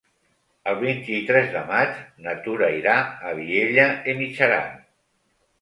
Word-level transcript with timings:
El 0.71 0.77
vint-i-tres 0.83 1.51
de 1.57 1.61
maig 1.67 1.99
na 2.27 2.35
Tura 2.47 2.71
irà 2.79 2.97
a 3.33 3.37
Vielha 3.43 3.87
e 3.91 4.17
Mijaran. 4.23 4.77